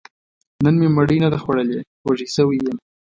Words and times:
نن 0.63 0.75
مې 0.81 0.87
مړۍ 0.97 1.17
نه 1.23 1.29
ده 1.33 1.37
خوړلې، 1.43 1.79
وږی 2.07 2.27
شوی 2.35 2.57
يم 2.65 2.77